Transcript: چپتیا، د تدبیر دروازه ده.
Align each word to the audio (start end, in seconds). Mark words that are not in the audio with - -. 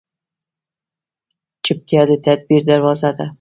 چپتیا، 1.65 2.01
د 2.09 2.11
تدبیر 2.25 2.61
دروازه 2.71 3.09
ده. 3.17 3.25